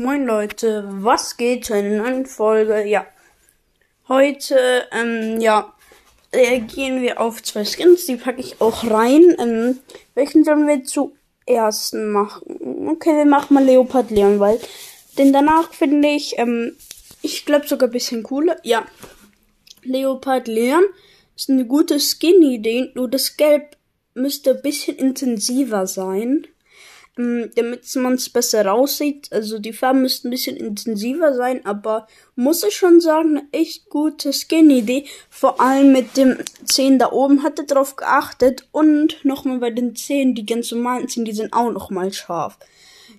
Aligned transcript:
Moin 0.00 0.24
Leute, 0.24 0.88
was 0.88 1.36
geht 1.36 1.66
zu 1.66 1.74
einer 1.74 2.02
neuen 2.02 2.24
Folge? 2.24 2.88
Ja, 2.88 3.04
heute, 4.08 4.88
ähm, 4.92 5.42
ja, 5.42 5.74
reagieren 6.32 7.02
wir 7.02 7.20
auf 7.20 7.42
zwei 7.42 7.66
Skins, 7.66 8.06
die 8.06 8.16
packe 8.16 8.40
ich 8.40 8.62
auch 8.62 8.90
rein. 8.90 9.36
Ähm, 9.38 9.78
welchen 10.14 10.42
sollen 10.42 10.66
wir 10.66 10.84
zuerst 10.84 11.92
machen? 11.92 12.88
Okay, 12.88 13.14
wir 13.14 13.26
machen 13.26 13.52
mal 13.52 13.62
Leopard 13.62 14.10
Leon, 14.10 14.40
weil 14.40 14.58
den 15.18 15.34
danach 15.34 15.70
finde 15.74 16.08
ich, 16.08 16.38
ähm, 16.38 16.78
ich 17.20 17.44
glaube 17.44 17.68
sogar 17.68 17.90
ein 17.90 17.92
bisschen 17.92 18.22
cooler. 18.22 18.56
Ja, 18.62 18.86
Leopard 19.82 20.48
Leon 20.48 20.84
ist 21.36 21.50
eine 21.50 21.66
gute 21.66 22.00
Skin-Idee, 22.00 22.92
nur 22.94 23.10
das 23.10 23.36
Gelb 23.36 23.76
müsste 24.14 24.52
ein 24.52 24.62
bisschen 24.62 24.96
intensiver 24.96 25.86
sein 25.86 26.46
damit 27.16 27.94
man 27.96 28.14
es 28.14 28.30
besser 28.30 28.72
aussieht. 28.72 29.28
Also 29.32 29.58
die 29.58 29.72
Farben 29.72 30.02
müssten 30.02 30.28
ein 30.28 30.30
bisschen 30.30 30.56
intensiver 30.56 31.34
sein, 31.34 31.64
aber 31.66 32.06
muss 32.34 32.62
ich 32.62 32.74
schon 32.74 33.00
sagen, 33.00 33.36
eine 33.36 33.48
echt 33.52 33.88
gute 33.90 34.32
Skin-Idee. 34.32 35.06
Vor 35.28 35.60
allem 35.60 35.92
mit 35.92 36.16
dem 36.16 36.38
Zehen 36.64 36.98
da 36.98 37.12
oben 37.12 37.42
hat 37.42 37.58
er 37.58 37.66
drauf 37.66 37.96
geachtet 37.96 38.66
und 38.72 39.24
nochmal 39.24 39.58
bei 39.58 39.70
den 39.70 39.96
Zähnen, 39.96 40.34
die 40.34 40.46
ganz 40.46 40.70
normalen 40.70 41.08
Zähne, 41.08 41.26
die 41.26 41.32
sind 41.32 41.52
auch 41.52 41.70
nochmal 41.70 42.12
scharf. 42.12 42.58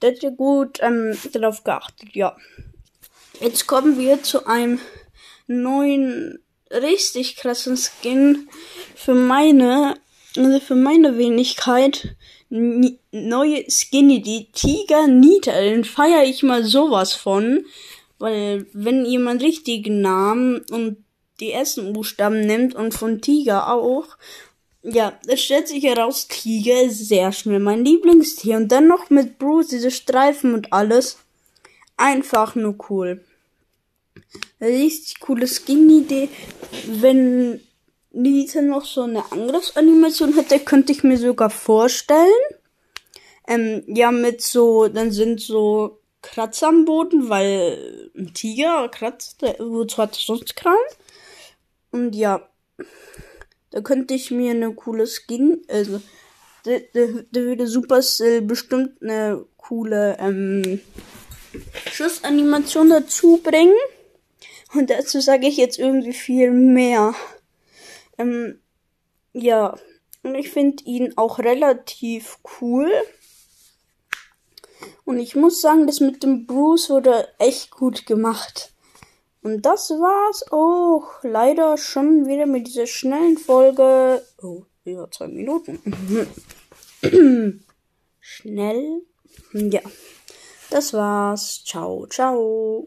Da 0.00 0.08
hat 0.08 0.22
er 0.22 0.32
gut 0.32 0.78
ähm, 0.82 1.16
darauf 1.32 1.64
geachtet, 1.64 2.10
ja. 2.14 2.36
Jetzt 3.40 3.66
kommen 3.66 3.98
wir 3.98 4.22
zu 4.22 4.46
einem 4.46 4.80
neuen, 5.46 6.38
richtig 6.70 7.36
krassen 7.36 7.76
Skin 7.76 8.48
für 8.94 9.14
meine, 9.14 9.96
also 10.38 10.60
für 10.60 10.74
meine 10.74 11.18
Wenigkeit 11.18 12.16
neue 12.48 13.64
Skinny, 13.68 14.22
die 14.22 14.50
Tiger 14.52 15.06
Nita, 15.06 15.52
den 15.52 15.84
feiere 15.84 16.24
ich 16.24 16.42
mal 16.42 16.64
sowas 16.64 17.12
von. 17.12 17.64
Weil 18.18 18.66
wenn 18.72 19.04
jemand 19.04 19.42
richtigen 19.42 20.00
Namen 20.00 20.62
und 20.70 21.04
die 21.40 21.52
ersten 21.52 21.92
Buchstaben 21.92 22.40
nimmt 22.40 22.74
und 22.74 22.94
von 22.94 23.20
Tiger 23.20 23.70
auch, 23.72 24.16
ja, 24.82 25.18
es 25.26 25.42
stellt 25.42 25.68
sich 25.68 25.84
heraus, 25.84 26.28
Tiger 26.28 26.82
ist 26.82 27.08
sehr 27.08 27.32
schnell 27.32 27.58
mein 27.58 27.84
Lieblingstier. 27.84 28.56
Und 28.56 28.70
dann 28.70 28.86
noch 28.86 29.10
mit 29.10 29.38
Bruce, 29.38 29.68
diese 29.68 29.90
Streifen 29.90 30.54
und 30.54 30.72
alles. 30.72 31.18
Einfach 31.96 32.54
nur 32.54 32.76
cool. 32.88 33.24
Richtig 34.60 35.20
coole 35.20 35.46
Skin-Idee. 35.46 36.28
Wenn 36.86 37.60
Nita 38.16 38.62
noch 38.62 38.84
so 38.84 39.02
eine 39.02 39.30
Angriffsanimation 39.30 40.34
hätte, 40.34 40.58
könnte 40.58 40.92
ich 40.92 41.04
mir 41.04 41.18
sogar 41.18 41.50
vorstellen. 41.50 42.32
Ähm, 43.46 43.82
ja, 43.86 44.10
mit 44.10 44.42
so, 44.42 44.88
dann 44.88 45.12
sind 45.12 45.40
so 45.40 46.00
Kratzer 46.22 46.68
am 46.68 46.84
Boden, 46.84 47.28
weil 47.28 48.10
ein 48.16 48.32
Tiger 48.34 48.88
kratzt, 48.88 49.42
wozu 49.58 49.98
hat 49.98 50.16
er 50.16 50.20
sonst 50.20 50.56
Krallen? 50.56 50.78
Und 51.92 52.16
ja, 52.16 52.48
da 53.70 53.80
könnte 53.80 54.14
ich 54.14 54.30
mir 54.30 54.50
eine 54.50 54.74
coole 54.74 55.06
Skin, 55.06 55.62
also, 55.68 56.00
da, 56.64 56.78
da, 56.94 57.00
da 57.30 57.40
würde 57.40 57.66
Supercell 57.66 58.42
bestimmt 58.42 59.00
eine 59.02 59.44
coole, 59.56 60.16
ähm, 60.18 60.80
Schussanimation 61.92 62.90
dazu 62.90 63.40
bringen. 63.42 63.76
Und 64.74 64.90
dazu 64.90 65.20
sage 65.20 65.46
ich 65.46 65.56
jetzt 65.56 65.78
irgendwie 65.78 66.12
viel 66.12 66.50
mehr. 66.50 67.14
Ähm, 68.18 68.60
ja, 69.32 69.76
und 70.22 70.34
ich 70.34 70.50
finde 70.50 70.82
ihn 70.84 71.12
auch 71.16 71.38
relativ 71.38 72.38
cool. 72.60 72.90
Und 75.04 75.18
ich 75.18 75.36
muss 75.36 75.60
sagen, 75.60 75.86
das 75.86 76.00
mit 76.00 76.22
dem 76.22 76.46
Bruce 76.46 76.90
wurde 76.90 77.28
echt 77.38 77.70
gut 77.70 78.06
gemacht. 78.06 78.72
Und 79.42 79.62
das 79.62 79.90
war's 79.90 80.44
auch 80.50 81.22
leider 81.22 81.78
schon 81.78 82.26
wieder 82.26 82.46
mit 82.46 82.66
dieser 82.66 82.88
schnellen 82.88 83.38
Folge. 83.38 84.20
Oh, 84.42 84.64
über 84.84 85.08
zwei 85.12 85.28
Minuten. 85.28 85.78
Schnell. 88.18 89.02
Ja. 89.52 89.82
Das 90.70 90.92
war's. 90.92 91.62
Ciao, 91.64 92.08
ciao. 92.08 92.84